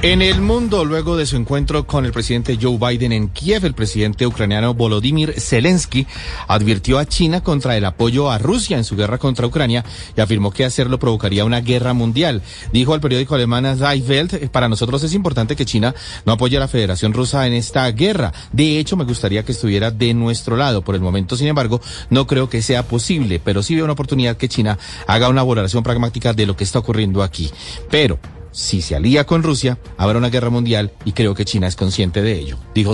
En 0.00 0.22
el 0.22 0.40
mundo, 0.40 0.84
luego 0.84 1.16
de 1.16 1.26
su 1.26 1.34
encuentro 1.34 1.84
con 1.84 2.06
el 2.06 2.12
presidente 2.12 2.56
Joe 2.60 2.78
Biden 2.78 3.10
en 3.10 3.30
Kiev, 3.30 3.64
el 3.64 3.74
presidente 3.74 4.28
ucraniano 4.28 4.72
Volodymyr 4.72 5.40
Zelensky 5.40 6.06
advirtió 6.46 7.00
a 7.00 7.04
China 7.04 7.42
contra 7.42 7.76
el 7.76 7.84
apoyo 7.84 8.30
a 8.30 8.38
Rusia 8.38 8.76
en 8.76 8.84
su 8.84 8.94
guerra 8.94 9.18
contra 9.18 9.48
Ucrania 9.48 9.84
y 10.16 10.20
afirmó 10.20 10.52
que 10.52 10.64
hacerlo 10.64 11.00
provocaría 11.00 11.44
una 11.44 11.62
guerra 11.62 11.94
mundial. 11.94 12.42
Dijo 12.72 12.94
al 12.94 13.00
periódico 13.00 13.34
alemán 13.34 13.76
Die 13.76 14.04
Welt, 14.08 14.50
para 14.50 14.68
nosotros 14.68 15.02
es 15.02 15.14
importante 15.14 15.56
que 15.56 15.66
China 15.66 15.92
no 16.24 16.34
apoye 16.34 16.56
a 16.58 16.60
la 16.60 16.68
Federación 16.68 17.12
Rusa 17.12 17.48
en 17.48 17.54
esta 17.54 17.90
guerra. 17.90 18.32
De 18.52 18.78
hecho, 18.78 18.96
me 18.96 19.04
gustaría 19.04 19.44
que 19.44 19.50
estuviera 19.50 19.90
de 19.90 20.14
nuestro 20.14 20.56
lado. 20.56 20.82
Por 20.82 20.94
el 20.94 21.00
momento, 21.00 21.36
sin 21.36 21.48
embargo, 21.48 21.80
no 22.08 22.28
creo 22.28 22.48
que 22.48 22.62
sea 22.62 22.84
posible, 22.84 23.40
pero 23.44 23.64
sí 23.64 23.74
veo 23.74 23.82
una 23.82 23.94
oportunidad 23.94 24.36
que 24.36 24.48
China 24.48 24.78
haga 25.08 25.28
una 25.28 25.42
valoración 25.42 25.82
pragmática 25.82 26.34
de 26.34 26.46
lo 26.46 26.56
que 26.56 26.62
está 26.62 26.78
ocurriendo 26.78 27.24
aquí. 27.24 27.50
Pero 27.90 28.20
si 28.52 28.82
se 28.82 28.96
alía 28.96 29.24
con 29.24 29.42
Rusia, 29.42 29.78
habrá 29.96 30.18
una 30.18 30.30
guerra 30.30 30.50
mundial 30.50 30.92
y 31.04 31.12
creo 31.12 31.34
que 31.34 31.44
China 31.44 31.66
es 31.66 31.76
consciente 31.76 32.22
de 32.22 32.38
ello, 32.38 32.58
dijo 32.74 32.92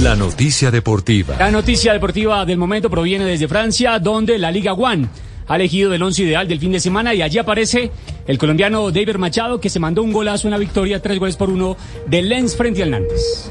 La 0.00 0.16
noticia 0.16 0.70
deportiva. 0.70 1.36
La 1.38 1.50
noticia 1.50 1.92
deportiva 1.92 2.44
del 2.44 2.58
momento 2.58 2.88
proviene 2.88 3.24
desde 3.24 3.48
Francia, 3.48 3.98
donde 3.98 4.38
la 4.38 4.50
Liga 4.50 4.72
One 4.72 5.08
ha 5.48 5.56
elegido 5.56 5.92
el 5.92 6.02
once 6.02 6.22
ideal 6.22 6.48
del 6.48 6.58
fin 6.58 6.72
de 6.72 6.80
semana 6.80 7.14
y 7.14 7.22
allí 7.22 7.38
aparece 7.38 7.90
el 8.26 8.38
colombiano 8.38 8.90
David 8.90 9.16
Machado 9.16 9.60
que 9.60 9.70
se 9.70 9.80
mandó 9.80 10.02
un 10.02 10.12
golazo 10.12 10.46
en 10.46 10.52
la 10.52 10.58
victoria, 10.58 11.02
tres 11.02 11.18
goles 11.18 11.36
por 11.36 11.50
uno 11.50 11.76
de 12.06 12.22
Lens 12.22 12.56
frente 12.56 12.82
al 12.82 12.90
Nantes. 12.90 13.50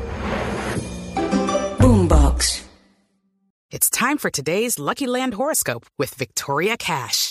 Boombox. 1.79 2.63
It's 3.71 3.89
time 3.89 4.17
for 4.17 4.29
today's 4.29 4.79
Lucky 4.79 5.07
Land 5.07 5.35
horoscope 5.35 5.85
with 5.97 6.13
Victoria 6.17 6.75
Cash. 6.75 7.30